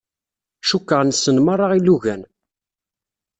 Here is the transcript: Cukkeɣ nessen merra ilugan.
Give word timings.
Cukkeɣ 0.69 1.01
nessen 1.03 1.37
merra 1.45 1.67
ilugan. 1.77 2.21